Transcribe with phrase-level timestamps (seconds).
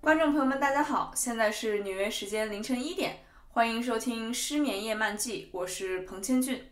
[0.00, 6.64] 观众朋友们，大家好，现在是纽约时间凌晨一点，欢迎收听《失眠夜漫记》，我是彭千俊。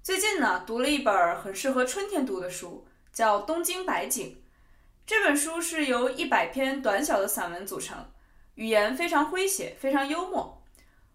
[0.00, 4.28] 最近呢，读了一本很适合春天读的书，叫《东京百景》。
[5.06, 8.12] 这本书是由一百篇短小的散文组成，
[8.54, 10.62] 语言非常诙谐，非常幽默。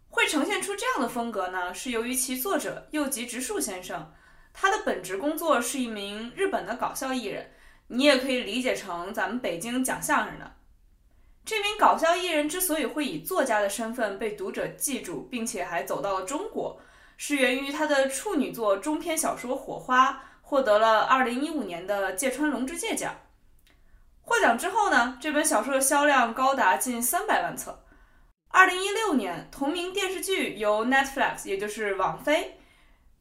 [0.10, 4.14] 会呈现出这样的风格呢，是由于其作者右吉直树先生，
[4.54, 7.52] 他的本职工作是一名日本的搞笑艺人，
[7.88, 10.56] 你也可以理解成咱们北京讲相声的。
[11.44, 16.82] 这名搞笑艺人之所以会以作家的身份被读者记住，并且还走到了中国，
[17.18, 20.12] 是源于他的处女作中篇小说《火花》
[20.46, 23.16] 获得了2015年的芥川龙之介奖。
[24.22, 27.84] 获奖之后呢，这本小说的销量高达近三百万册。
[28.52, 32.60] 2016年，同名电视剧由 Netflix，也就是网飞，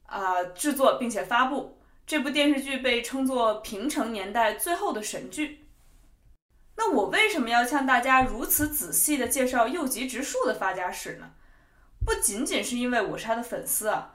[0.04, 1.80] 啊、制作并且发布。
[2.06, 5.66] 这部电视剧被称作平成年代最后的神剧。
[6.76, 11.30] 那我为什么要向大家如此仔细地介绍右吉直树的发家史呢？
[12.04, 14.13] 不仅仅是因为我是他的粉丝啊，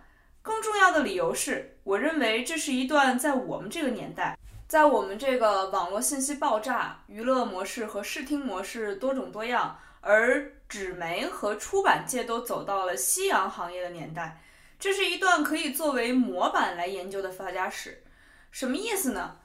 [0.50, 4.36] 更重要的理由是，我认为这是一段在我们这个年代，
[4.68, 14.42] 在我们这个网络信息爆炸、娱乐模式和视听模式多种多样，而纸媒和出版界都走到了夕阳行业的年代，
[14.80, 18.04] 这是一段可以作为模板来研究的发家史。
[18.50, 19.38] 什么意思呢？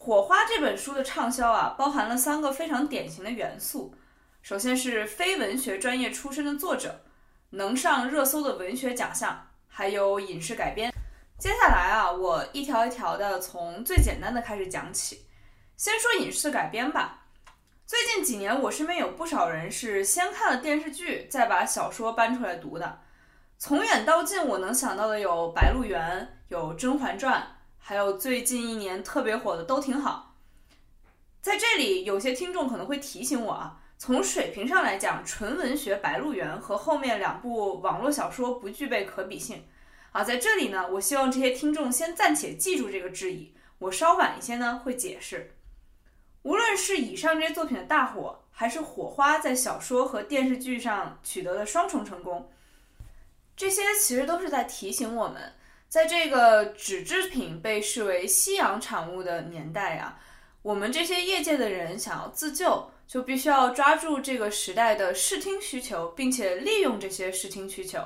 [0.04, 3.94] 《火花》这本书的畅销啊，包含了三个非常典型的元素。
[4.42, 7.00] 首先是非文学专业出身的作者，
[7.50, 9.45] 能上热搜的文学奖项，
[9.78, 10.90] 还有影视改编。
[11.38, 15.26] 接下来啊，我一条一条的从最简单的开始讲起。
[15.76, 17.26] 先说影视改编吧。
[17.84, 23.00] 最近几年，我身边有不少人是先看了电视剧，再把小说搬出来读的。
[23.58, 27.38] 从远到近，我能想到的有《白鹿原》，有《甄嬛传》。
[27.76, 30.36] 还有最近一年特别火的都挺好，
[31.42, 39.64] 在这里有些听众可能会提醒我啊，从水平上来讲，纯文学《白鹿原》和后面两部网络小说不具备可比性
[40.12, 40.22] 啊。
[40.22, 45.52] 在这里呢，我希望这些听众先暂且记住这个质疑，我稍晚一些呢会解释。
[46.42, 52.50] 无论是以上这些作品的大火，还是火花在小说和电视剧上取得的双重成功，
[53.56, 55.54] 这些其实都是在提醒我们。
[55.88, 60.20] 在这个纸制品被视为夕阳产物的年代啊，
[60.62, 68.00] 我们这些业界的人想要自救，就必须要抓住这个时代的视听需求，并且利用这些视听需求。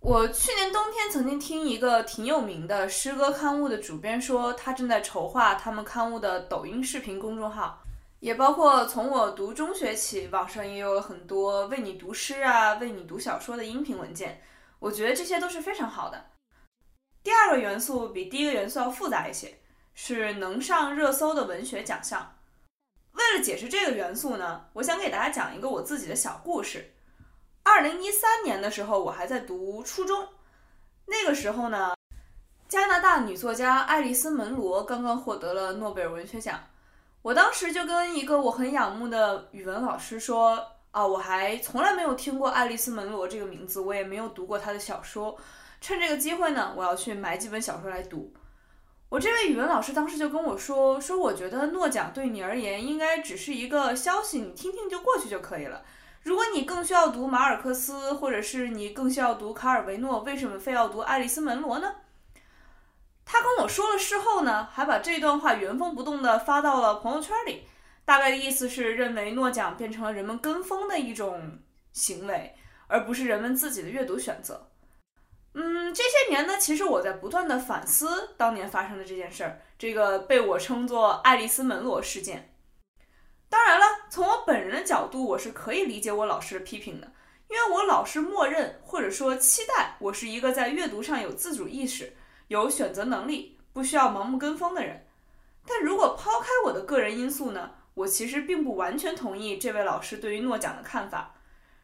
[0.00, 7.82] 我去年冬天曾经听一个挺有名的诗歌刊物的主编说，他正在筹划他们刊物的抖音视频公众号，
[8.18, 14.42] 也包括从我读中学起，网上也有很多为你读诗啊、为你读小说的音频文件。
[14.78, 16.30] 我觉得这些都是非常好的。
[17.22, 19.60] 第二个元素比第一个元素要复杂一些，
[19.92, 22.39] 是能上热搜的文学奖项。
[23.12, 26.92] 为了解释这个元素呢，我想给大家讲一个我自己的小故事。
[27.62, 30.28] 二零一三年的时候，我还在读初中，
[31.06, 31.94] 那个时候呢，
[32.68, 36.60] 加拿大女作家爱丽丝·门罗刚刚获得了诺贝尔文学奖。
[37.22, 45.36] 我当时就跟一个我很仰慕的语文老师说：“啊，我还从来没有听过爱丽丝·门罗这个名字，我也没有读过她的小说。”
[45.82, 48.32] 趁这个机会呢，我要去买几本小说来读。
[49.10, 55.82] 我这位语文老师当时就跟我说：“说我觉得诺奖对你而言应该只是一个消息，你听听就过去就可以了。
[56.22, 61.96] 如果你更需要读马尔克斯，或者是你更需要读卡尔维诺，为什么非要读爱丽丝·门罗呢？”
[63.26, 67.64] 他跟我说了事后呢，还把这段话原封不动的发到了朋友圈里，
[68.04, 71.58] 大概的意思是认为诺奖变成了人们跟风的一种
[71.92, 72.54] 行为，
[72.86, 74.69] 而不是人们自己的阅读选择。
[75.52, 82.54] 嗯，这些年呢，其实我在不断的反思当年发生的这件事儿，这个被我称作爱丽丝门罗事件。
[83.48, 87.12] 当然了，从我本人的角度，我是可以理解我老师的批评的，
[87.48, 92.12] 因为我老是默认或者说期待我是一个在阅读上有自主意识、
[92.46, 95.04] 有选择能力、不需要盲目跟风的人。
[95.66, 101.34] 但如果抛开我的个人因素呢，我其实并不完全同意这位老师对于诺奖的看法。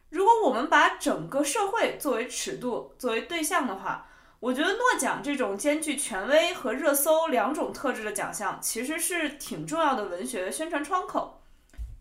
[0.09, 4.07] 如果我们把整个社会作为尺度、作为对象的话，
[4.39, 11.41] 我觉得诺奖这种兼具权威和热搜两种特质的奖项，其实是挺重要的文学宣传窗口。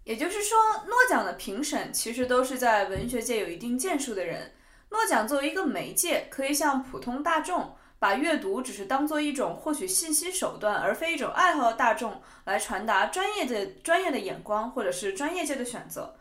[0.05, 0.57] 也就是说，
[0.87, 4.53] 诺奖的评审其实都是在文学界有一定建树的人。
[4.91, 16.15] 诺奖作为一个媒介，可以向普通大众把阅读只是当做一种获取信息手段，而非一种爱好大众来传达专业的专业的眼光或者是专业界的选择。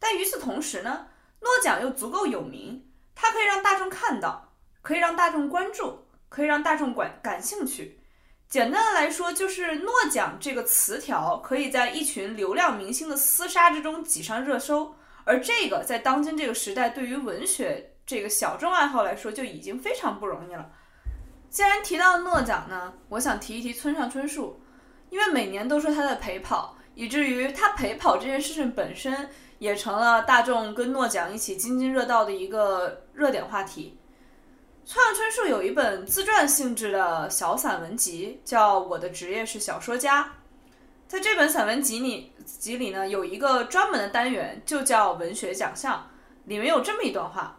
[0.00, 1.08] 但与此同时呢，
[1.40, 4.52] 诺奖又足够有名，它可以让大众看到，
[4.82, 8.00] 可以让大众关注，可以让大众感感兴趣。
[8.48, 14.94] 简单的来说，就是诺奖这个词条可以在一群流量明星的厮杀之中挤上热搜，
[15.24, 20.70] 而这个在当今这个时代，对于文学这个小众爱好来说就已经非常不容易了。
[21.50, 24.62] 既然提到诺奖呢，我想提一提村上春树，
[25.10, 33.98] 因为每年都说他在陪跑，以至于他陪跑这件事情本身也成了大众跟诺奖一起津津乐道的一个热点话题。
[34.84, 40.24] 村上春树有一本自传性质的小散文集，叫《我的职业是小说家》。
[41.08, 46.08] 在这本散文集里，集里呢有一个专门的单元，就叫文学奖项。
[46.44, 47.58] 里面有这么一段话：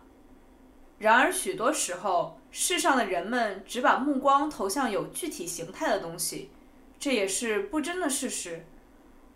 [0.97, 2.35] 然而，许多时候。
[2.49, 6.49] 世上的人们只把目光投向有具体形态的东西，
[6.97, 8.65] 这也是不争的事实。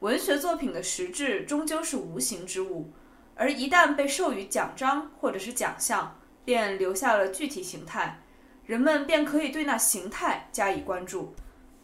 [0.01, 2.91] 文学作品的实质终究是无形之物，
[3.35, 8.19] 而一旦被授予奖章或者是奖项，便留下了具体形态，
[8.65, 11.35] 人们便可以对那形态加以关注。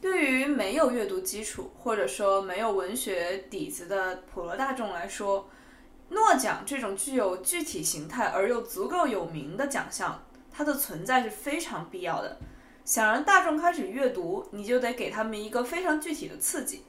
[0.01, 5.47] 对于没有阅读基础或者说没有文学底子的普罗大众来说，
[6.09, 10.23] 诺奖这种具有具体形态而又足够有名的奖项。
[10.51, 12.39] 它的存在是非常必要的。
[12.83, 16.83] 想让大众开始阅读，你就得给他们一个非常具体的刺激。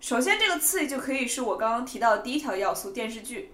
[0.00, 3.52] 首先，这个刺激就可以是我刚刚提到的第一条要素——电视剧。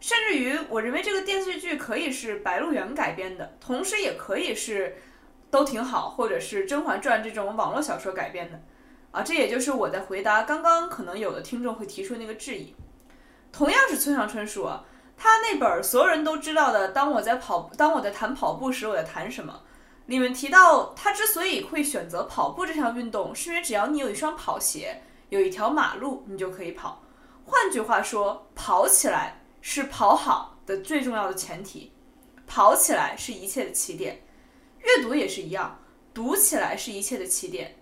[0.00, 4.96] 甚至于，我认为这个电视剧可以是《白鹿原》改编的，同时也可以是
[5.50, 8.60] 都挺好，或者是《甄嬛传》这种网络小说改编的。
[9.12, 12.74] 啊，这也就是我在回答刚刚可能有的听众会提出那个质疑。
[13.52, 14.84] 同样是村上春树啊。
[15.16, 19.62] 他那本所有人都知道的《当我在跑，当我在谈跑步时，我在谈什么》
[20.10, 25.00] 里面提到，他之所以会选择跑步这项运动，是因为只要你有一双跑鞋，
[25.34, 27.02] 有一条马路，你就可以跑。
[27.44, 31.90] 换句话说，跑起来是跑好的最重要的前提，
[32.46, 34.22] 跑起来是一切的起点。
[34.78, 35.76] 阅读也是一样，
[36.14, 37.74] 读起来是一切的起点。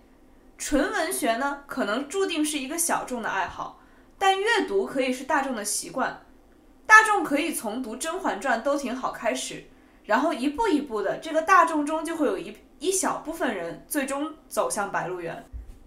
[0.57, 3.79] 纯文学呢，可能注定是一个小众的爱好，
[4.17, 6.25] 但阅读可以是大众的习惯。
[6.87, 9.63] 大众可以从读《甄嬛传》都挺好开始，
[10.05, 15.35] 然后一步一步的，这个大众中就会有一一小部分人最终走向《白鹿原》。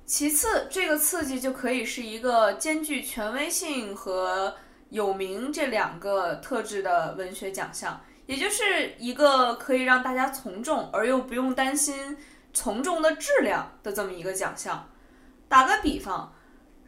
[0.07, 4.55] 其次，这个刺激就可以是一个兼具权威性和
[4.91, 12.17] 有名这两个特质的文学奖项，也就是一个可以让大家从众而又不用担心
[12.55, 14.89] 从众的质量的这么一个奖项。
[15.49, 16.33] 打个比方。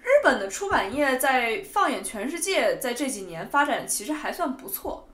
[0.01, 5.07] 日本的出版业在放眼全世界，在这几年发展其实还算不错。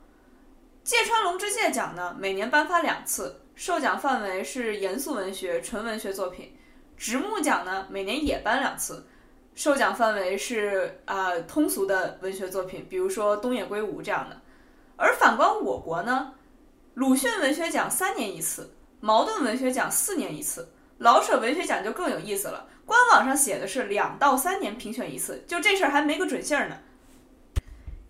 [0.85, 6.51] 芥川龙之介奖呢，每年颁发两次，授奖范围是严肃文学、纯文学作品；
[6.97, 9.07] 直木奖呢，每年也颁两次，
[9.55, 14.41] 授奖范围是啊通俗的文学作品，比如说东野圭吾这样的。
[14.97, 16.33] 而反观我国呢，
[16.95, 20.69] 鲁迅文学奖三年一次，茅盾文学奖四年一次。
[20.99, 26.79] 老舍文学奖就更有意思了，官网上写的是两到三年评选一次，就这事儿还没个准信儿呢。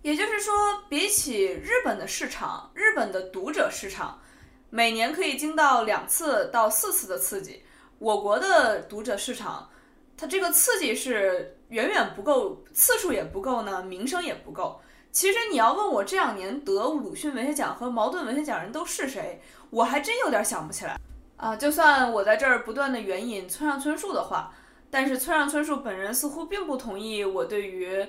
[0.03, 0.53] 也就是说，
[0.87, 4.21] 比起日本的市场，日本的读者市场
[4.69, 7.63] 每年可以经到两次到四次的刺激，
[7.99, 9.69] 我国的读者市场，
[10.17, 14.79] 它这个刺激是远远不够，次数也不够呢，名声也不够。
[15.11, 20.99] 其实你要问我这两年得鲁迅文学奖和茅盾文学奖人都是谁，我还真有点想不起来。
[21.37, 24.53] 啊，就算我在这儿不断的援引村上春树的话，
[24.89, 28.05] 但是村上春树本人似乎并不同意我对于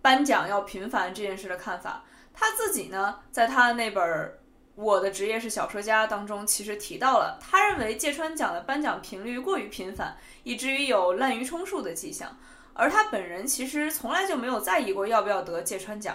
[0.00, 2.04] 颁奖要频繁这件事的看法。
[2.32, 4.04] 他自己呢，在他的那本
[4.76, 12.36] 《我的职业是小说家》当中，其实提到了，他认为芥川奖的颁奖频率过于频繁，以至于有滥竽充数的迹象。
[12.74, 16.14] 而他本人其实从来就没有在意过要不要得芥川奖。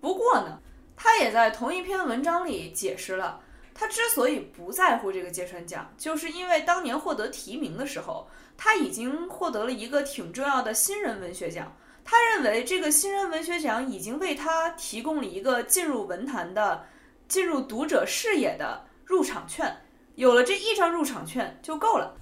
[0.00, 0.58] 不过呢，
[0.96, 3.38] 他也在同一篇文章里解释了。
[3.74, 11.70] 他之所以不在乎这个芥川奖，就是因为当年获得提名的时候，他已经获得了一个挺重要的新人文学奖。
[12.04, 16.84] 他认为这个新人文学奖已经为他提供了一个进入文坛的、
[17.32, 19.74] 进入读者视野的入场券。
[20.16, 22.14] 有了这一张入场券就够了。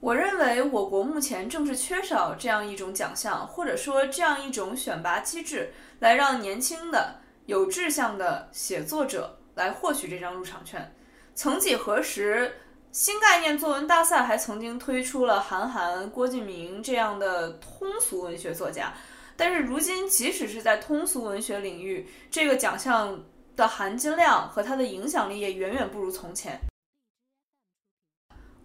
[0.00, 9.38] 我认为我国目前正是缺少这样一种奖项，或者说这样一种选拔机制，来让年轻的、有志向的写作者。
[9.56, 10.94] 来获取这张入场券。
[11.34, 12.56] 曾几何时，
[12.92, 18.92] 新概念作文大赛还曾经推出了韩寒、郭敬明这样的通俗文学作家。
[19.34, 23.18] 但是如今，即使是在通俗文学领域，这个奖项
[23.56, 26.60] 的含金量和它的影响力也远远不如从前。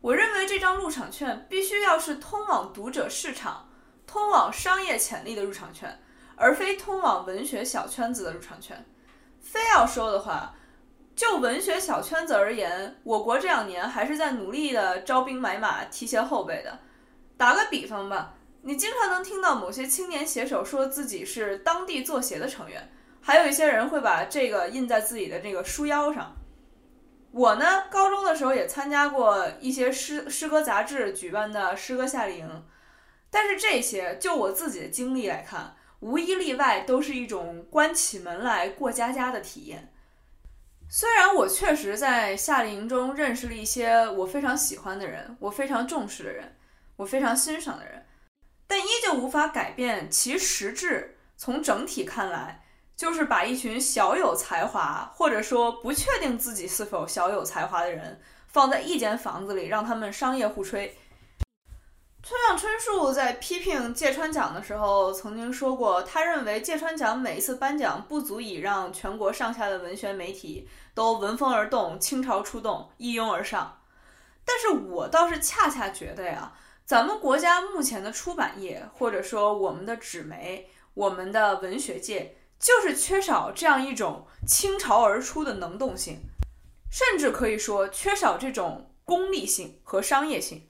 [0.01, 3.69] 我认为这张入场券必须要是通往读者市场、
[4.05, 5.99] 通往商业潜力的入场券，
[6.35, 8.85] 而非通往文学小圈子的入场券。
[9.39, 10.55] 非要说的话，
[11.15, 16.79] 就文学小圈子而言，我国这两年还是在努力的招兵买马、提携后辈的。
[17.37, 18.33] 打个比方吧，
[18.63, 22.91] 你经常能听到某些青年写手说自己是当地作协的成员，
[23.21, 26.35] 还有一些人会把这个印在自己的这个书腰上。
[27.31, 32.65] 我呢，高中的时候也参加过一些诗诗歌杂志举办的诗歌夏令营，
[33.29, 39.93] 但是这些就我自己的经历来看，无一例外都是一种关起门来过家家的体验。
[40.89, 46.57] 虽然我确实在夏令营中认识了一些我非常喜欢的人，我非常重视的人，
[46.97, 48.05] 我非常欣赏的人，
[48.67, 51.17] 但依旧无法改变其实质。
[51.37, 52.65] 从整体看来。
[53.01, 60.95] 就是把一群小有才华，或者说不确定自己是否小有才华的人放在一间房子里，让他们商业互吹。
[62.21, 73.79] 村上春树在批评芥川奖的时候曾经说过，他认为芥川奖每一次颁奖不足以让全国上下的文学媒体都闻风而动、倾巢出动、一拥而上。
[74.45, 76.53] 但是我倒是恰恰觉得呀，
[76.85, 82.35] 咱们国家目前的出版业，或者说我们的纸媒、我们的文学界。
[82.61, 86.19] 就是缺少这样一种倾巢而出的能动性，
[86.91, 90.69] 甚至可以说缺少这种功利性和商业性。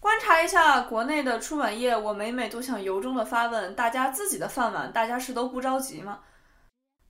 [0.00, 6.20] 观察一下国内的出版业，我每每都想由衷的发问：大家自己的饭碗，大家是都不着急吗？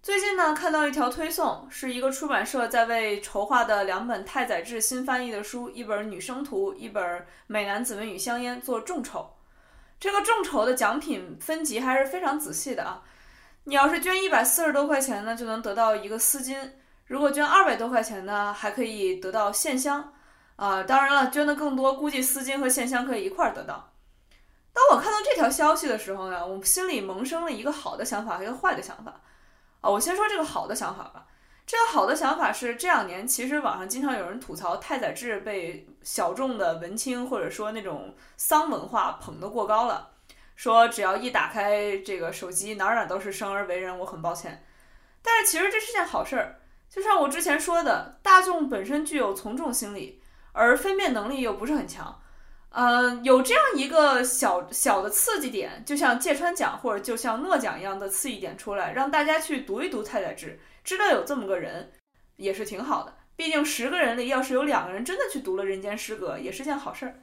[0.02, 7.02] 最近呢，看到一条推送，是一个出版社在为筹划的两本太宰治新翻译的书，一本《女生图》，一本
[7.46, 9.37] 《美男子们与香烟》做众筹。
[10.00, 13.02] 这个众筹的奖品分级还是非常仔细的啊！
[13.64, 16.56] 你要是捐一百四十多块钱呢，就能得到一个丝巾；
[17.06, 20.12] 如果捐二百多块钱呢，还可以得到线香。
[20.56, 23.92] 啊，当然了，捐的更多，估计丝巾和线香可以一块儿得到。
[24.72, 29.20] 当我看到这条消息的时候呢，我心里萌生了一个好的想法和一个坏的想法。
[29.80, 31.26] 啊，我先说这个好的想法吧。
[31.68, 40.12] 这个好的想法是，这两年其实网上经常有人吐槽太宰治被小众的文青或者说那种丧文化捧得过高了，
[40.56, 43.98] 说只要一打开这个手机，哪哪都是生而为人。
[43.98, 44.64] 我很抱歉，
[45.20, 46.58] 但是其实这是件好事儿。
[46.88, 50.22] 就像我之前说的，大众本身具有从众心理，
[50.52, 52.18] 而分辨能力又不是很强。
[52.70, 60.58] 嗯，有这样一个小小的刺激点，就像芥川奖或者就像诺奖一样的刺激点出来，让大家去读一读太宰治。
[60.88, 61.92] 知道有这么个人，
[62.36, 63.14] 也是挺好的。
[63.36, 67.20] 毕竟十个人里，要是有两个人真的去读了《人间失格》，也是件好事儿。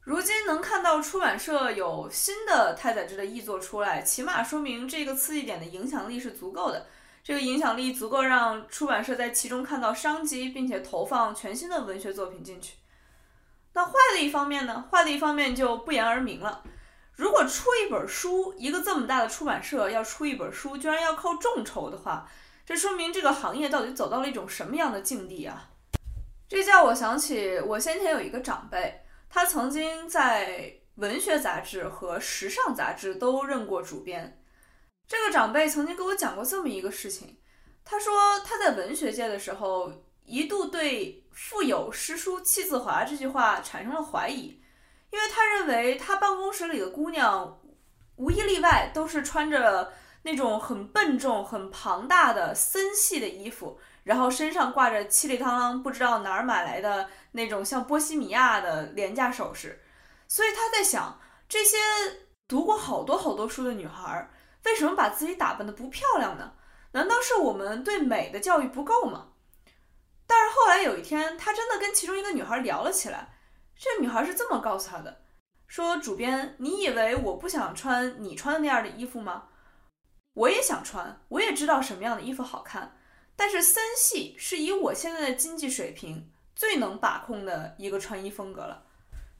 [0.00, 6.88] 如今能看到出版社有新的太宰治的译作出来，起码说明这个刺激点的影响力是足够的。
[7.22, 12.78] 这个影响力足够让出版社在其中看到商机，并且投放全新的文学作品进去。
[13.74, 14.88] 那坏的一方面呢？
[14.90, 16.64] 坏的一方面就不言而明了。
[17.14, 22.28] 如果出一本书，一个这么大的出版社要出一本书，居然要靠众筹的话，
[22.68, 25.70] 这说明这个行业到底走到了一种什么样的境地啊？
[26.46, 34.42] 这叫我想起我先前有一个长辈，他曾经在文学杂志和时尚杂志都任过主编。
[35.06, 37.38] 这个长辈曾经给我讲过这么一个事情，
[37.86, 39.90] 他说他在文学界的时候
[40.26, 44.60] 一度对“腹有诗书气自华”这句话产生了怀疑，
[45.10, 47.62] 因为他认为他办公室里的姑娘
[48.16, 49.90] 无一例外都是穿着。
[50.22, 59.82] 那种很笨重、很庞大的森系的衣服，然后身上挂着七里汤啷不知道哪儿买来的那种像波西米亚的廉价首饰，
[60.26, 61.76] 所以他在想，这些
[62.46, 64.30] 读过好多好多书的女孩，
[64.64, 66.52] 为什么把自己打扮的不漂亮呢？
[66.92, 69.28] 难道是我们对美的教育不够吗？
[70.26, 73.28] 但是后来有一天，他真的跟其中一个女孩聊了起来，
[73.78, 75.22] 这女孩是这么告诉他的：
[75.66, 79.44] 说主编，你以为我不想穿你穿的那样的衣服吗？
[80.38, 82.96] 我也想穿，我也知道什么样的衣服好看，
[83.34, 88.84] 但是森系是以我现在的经济水平最能把控的一个穿衣风格了。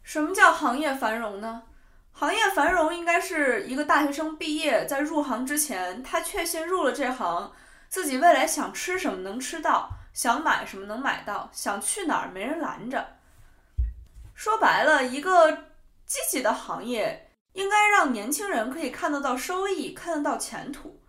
[0.03, 1.63] 什么叫行业繁荣呢？
[2.11, 7.53] 行业繁荣应该是一个大学生毕业，在入行之前，他确信入了这行，
[7.89, 13.07] 自己未来想吃什么能吃到，想买什么能买到，想去哪儿没人拦着。
[14.35, 15.53] 说白了，一个
[16.05, 17.28] 积极的行业。
[17.53, 21.01] 应该让年轻人可以看得到收益，看得到前途。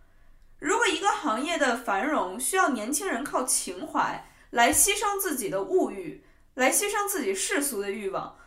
[0.59, 6.23] 如果一个行业的繁荣需要年轻人靠情怀来牺牲自己的物欲，
[6.55, 8.37] 来牺牲自己世俗的欲望，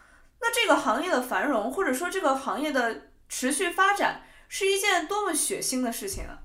[0.41, 6.41] 那这个行业的繁荣，或者说这个行业的持续发展，是一件多么血腥的事情啊！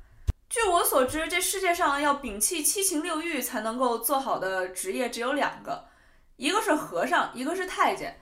[0.50, 5.90] 据我所知，这世界上要摒弃七情六欲才能够做好的职业只有两个，
[6.38, 8.22] 一个是和尚，一个是太监。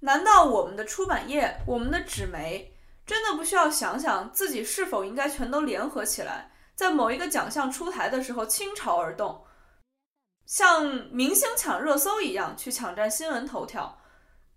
[0.00, 2.74] 难道我们的出版业，我们的纸媒，
[3.06, 9.44] 真的不需要想想自己是否应该全都联合起来，在某一个奖项出台的时候倾巢而动，
[10.46, 13.98] 像明星抢热搜一样去抢占新闻头条，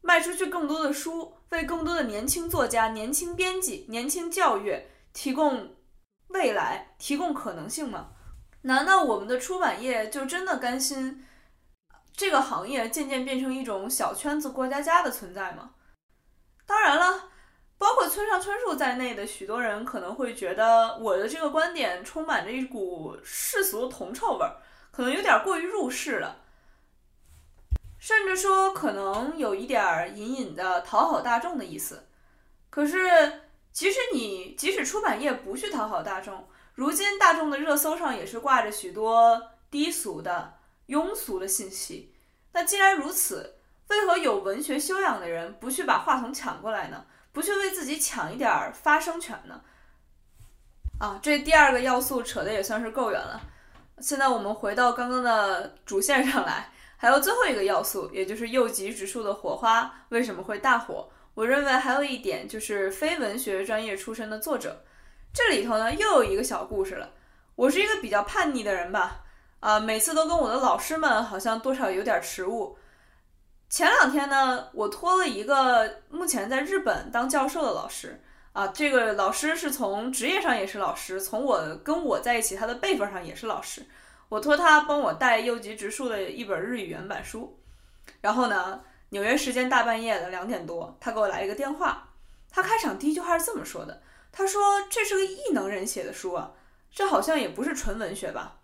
[0.02, 4.82] 卖出去更多的书，为更多的年轻作家、年轻编辑、年轻教育
[5.12, 5.76] 提供
[6.30, 8.12] 未来、提供可能性吗？
[8.62, 11.26] 难道我们的出版业就真的甘心？
[12.16, 15.72] 这个行业渐渐变成一种小圈子过家家的存在吗？
[16.66, 17.30] 当然了，
[17.78, 24.58] 包括村上春树在内的许多人可能会觉得我的这个观点充满着一股世俗铜臭味儿，
[24.92, 26.42] 可能有点过于入世了，
[27.98, 32.08] 甚至说可能有一点隐隐的讨好大众的意思。
[32.70, 33.42] 可是，
[33.72, 40.54] 即使你即使出版业不去讨好大众，如今大众的热搜上也是挂着许多低俗的。
[40.94, 42.14] 庸俗的信息。
[42.52, 43.56] 那既然如此，
[43.88, 47.06] 为何有文学修养的人不去把话筒抢过来呢？
[47.32, 49.62] 不去为自己抢一点发声权呢？
[51.00, 53.42] 啊，这第二个要素扯的也算是够远了。
[54.00, 61.10] 现在我们回到刚刚的主线上来，还有最后一个要素，也就是右极指数的火花为什么会大火？
[61.34, 64.84] 我认为还有一点就是非文学专业出身的作者，
[65.34, 67.10] 这里头呢又有一个小故事了。
[67.56, 69.23] 我是一个比较叛逆的人吧。
[69.64, 72.78] 啊，每次都跟我的老师们好像多少有点迟误。
[73.70, 83.86] 前两天呢，我托了一个目前在日本当教授的老师啊，这个老师是从职业上也是老师，从我跟我在一起，他的辈分上也是老师。
[84.28, 87.58] 我托他帮我带右吉直树的一本日语原版书。
[88.20, 92.10] 然后呢，纽约时间大半夜的两点多，他给我来一个电话。
[92.52, 96.52] 他开场第一句话是这么说的：“他说这是个异能人写的书啊，
[96.92, 98.58] 这好像也不是纯文学吧。”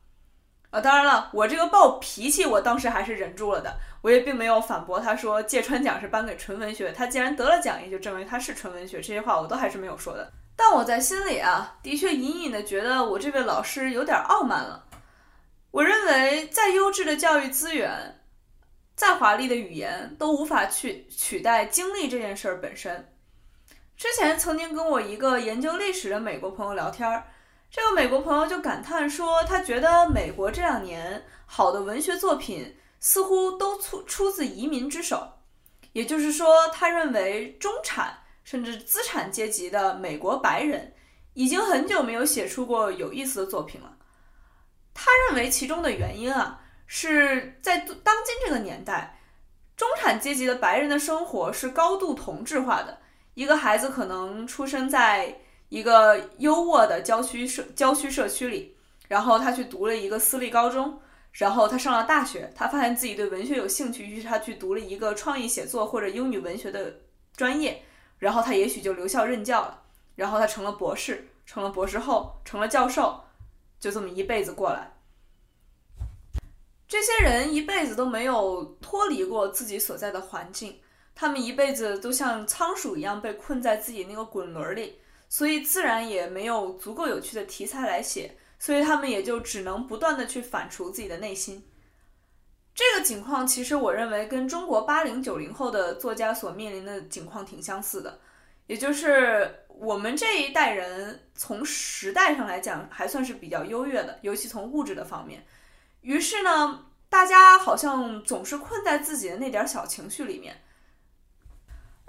[0.72, 3.76] 啊，当然了，我这个暴脾气，我当时还是忍住了的。
[4.02, 8.98] 我也并没有反驳他说芥川奖是颁给纯文学，他既然得了奖，也就证明他是纯文学。
[8.98, 10.32] 这些话我都还是没有说的。
[10.56, 14.86] 但我在心里啊，的确隐隐的觉得我这位老师有点傲慢了。
[15.72, 18.22] 我认为，再优质的教育资源，
[18.96, 23.12] 再华丽的语言，都无法去取代经历这件事儿本身。
[23.98, 27.24] 之前曾经跟我一个研究历史的美国朋友聊天儿。
[27.72, 35.34] 这个美国朋友就感叹说，他觉得美国这两年好的文学作品似乎都出出自移民之手，
[35.94, 40.96] 也就是说，他认为中产甚至资产阶级的美国白人
[41.36, 43.96] 已经很久没有写出过有意思的作品了。
[44.96, 49.20] 他认为其中的原因啊，是在当今这个年代，
[49.78, 52.98] 中产阶级的白人的生活是高度同质化的，
[53.36, 55.42] 一个孩子可能出生在。
[55.70, 58.76] 一个优渥的郊区社郊区社区里，
[59.08, 61.00] 然后他去读了一个私立高中，
[61.32, 67.00] 然后他上了大学，他发现自己对文学有兴趣，于是他去读了一个创意写作或者英语文学的
[67.36, 67.84] 专业，
[68.18, 69.84] 然后他也许就留校任教了，
[70.16, 73.24] 然后他成了博士，成了博士后，成了教授，
[73.80, 74.92] 就这么一辈子过来。
[76.88, 80.80] 这些人一辈子都没有脱离过自己所在的环境，
[81.14, 85.00] 他们一辈子都像仓鼠一样被困在自己那个滚轮里。
[85.30, 91.64] 所以自然也没有足够有趣的题材来写，所以他们也就只能不断的去反刍自己的内心。
[92.74, 98.20] 这个情况其实我认为跟中国八零九零后的作家所面临的情况挺相似的，
[98.68, 105.46] 也就是我们这一代人从时代上来讲还算是比较优越的，尤其从物质的方面。
[106.02, 110.60] 于是呢，大家好像总是困在自己的那点小情绪里面。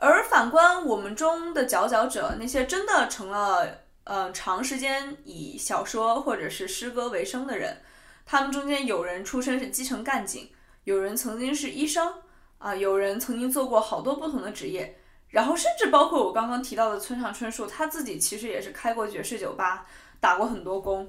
[0.00, 7.76] 而反观我们中的佼佼者，那些真的成了呃长时间以小说或者是诗歌为生的人，
[8.24, 10.50] 他们中间有人出身是基层干警，
[10.84, 12.14] 有人曾经是医生
[12.56, 19.86] 啊，有人曾经做过好多不同的职业，然后甚至包括我刚刚提到的村上春树，他自己其实也是开过爵士酒吧，
[20.18, 21.06] 打过很多工。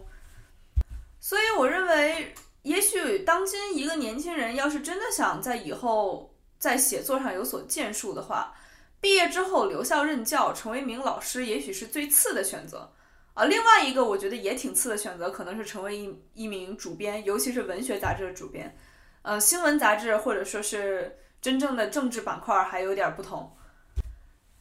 [1.22, 8.54] 所以我认为，也许当今一个年轻人要是真的想在以后在写作上有所建树的话，
[9.02, 12.94] 毕业之后留校任教，成为一名老师，也许是最次的选择
[13.34, 13.46] 啊。
[13.46, 18.78] 另外一个我觉得也挺次的选择，可能是成为一一名主编，尤其是文学杂志的主编。
[19.24, 23.56] 呃，新闻杂志或者说是真正的政治板块还有点不同。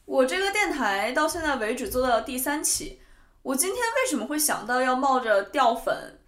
[0.06, 3.00] 我这个电台到现在为止做到第三期，
[3.42, 6.19] 我今天为什么会想到要冒着掉粉？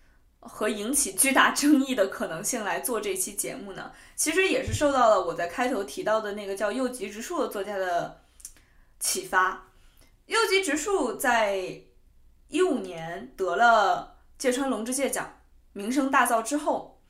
[0.45, 3.93] 和引起巨大争议的可能性来做这期节目呢？
[4.17, 8.21] 其实也是受到了我在开头提到的那个叫右吉直树的作家的
[8.99, 9.69] 启发。
[10.27, 11.81] 右吉直树在
[12.49, 15.33] 一五年得了芥川龙之介奖，
[15.73, 17.01] 名声大噪之后，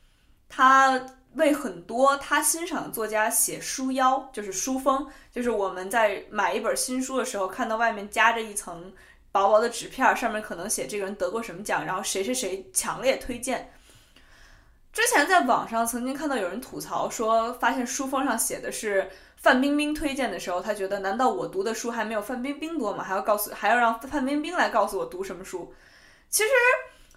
[0.49, 8.93] 他为很多他欣赏的作家写书腰，就是书封，就是我们在买一本新书的时候，看到外面夹着一层
[9.33, 13.73] 薄薄的纸片，上面可能写这个人得过什么奖，然后谁谁谁强烈推荐。
[14.93, 23.03] 之前在网上曾经看到有人吐槽说，发现书封上写的是范冰冰推荐的时候，他觉得难道我读的书还没有范冰冰多吗？
[23.03, 25.75] 还要告诉还要让范冰冰来告诉我读什么书？
[26.29, 26.51] 其实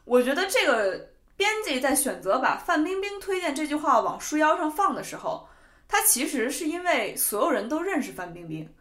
[0.05, 1.09] 我觉得这个。
[1.37, 5.45] 编辑在选择把范冰冰推荐这句话往书腰上放的时候，
[5.85, 8.73] 他其实是因为所有人都认识范冰冰，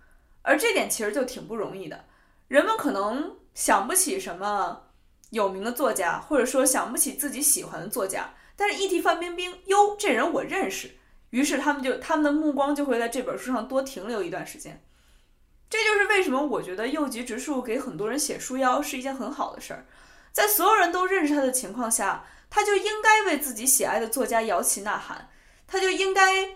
[0.42, 2.04] 而这点其实就挺不容易的。
[2.48, 4.82] 人们可能想不起什么
[5.30, 10.90] 有名的作家，或者说想不起自己喜欢的作家，但是一提范冰冰，哟，这人我认识，
[11.30, 14.84] 于是他们就他们的目光就会在这本书上多停留一段时间。
[15.68, 19.86] 这就是为什么我觉得右吉直树给很多人写书腰是一件很好的事儿，
[20.32, 22.24] 在所有人都认识他的情况下。
[22.50, 25.28] 他就应该为自己喜爱的作家摇旗呐喊，
[25.66, 26.50] 他就应该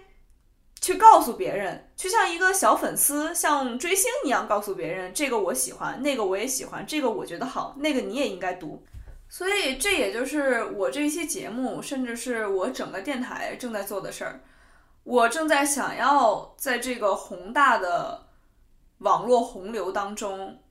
[0.88, 8.82] 去告诉别人，去像一个小粉丝，像追星一样告诉别人，这个我喜欢，那个我也喜欢，这个我觉得好，那个你也应该读。
[9.28, 14.40] 所以这也就是我这一期节目，甚至是我整个电台正在做的事儿。
[15.04, 18.26] 我正在想要在这个宏大的
[19.00, 20.62] 网络洪流当中，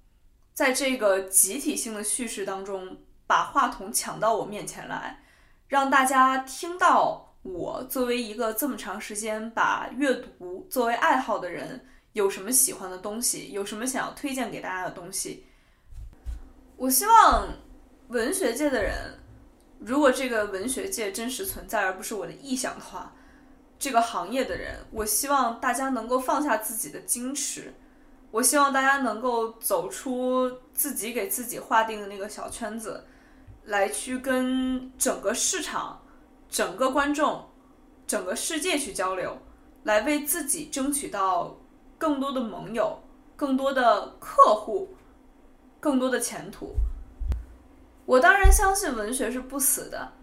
[0.52, 2.98] 在这个集体性的叙事当中。
[3.28, 5.22] 把话筒抢到我面前来，
[5.68, 15.46] 让大家听到我作为一个这么长时间把阅读作为爱好的人，有什么喜欢的东西，有什么想要推荐给大家的东西。
[16.76, 17.48] 我希望
[18.10, 19.18] 文学界的人，
[19.80, 23.14] 如果这个文学界真实存在，而不是我的臆想的话，
[23.80, 27.74] 这个行业的人，我希望大家能够放下自己的矜持，
[28.32, 33.06] 我希望大家能够走出自己给自己划定的那个小圈子。
[33.68, 36.02] 来去跟整个市场、
[36.50, 37.46] 整个观众、
[38.06, 39.38] 整个世界去交流，
[39.84, 41.58] 来为自己争取到
[41.98, 43.02] 更多的盟友、
[43.36, 44.96] 更多的客户、
[45.80, 46.76] 更多的前途。
[48.06, 50.14] 我当然相信文学是不死的，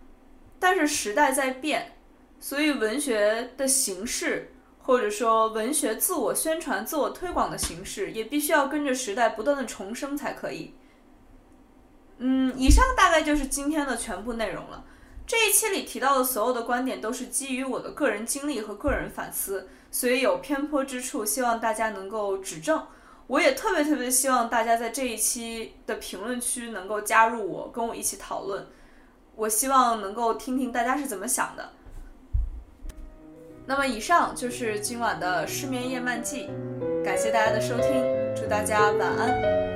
[0.59, 1.93] 但是时代在变，
[2.41, 10.75] 所以文学的形式，或者说文学自我宣传、自我推广的形式，也必须要跟着时代不断的重生才可以。
[12.19, 14.85] 嗯，以上大概就是今天的全部内容了。
[15.27, 22.87] 这一期里提到的所有的观点都是基于我的个人经历和个人反思，所以有偏颇之处，希望大家能够指正。
[23.27, 28.67] 我也特别特别希望大家在这一期的评论区能够加入我，跟我一起讨论。
[29.35, 31.71] 我希望能够听听大家是怎么想的。
[33.67, 36.51] 那么，以上就是今晚的失眠夜漫记，
[37.03, 39.74] 感谢大家的收听，祝大家晚安。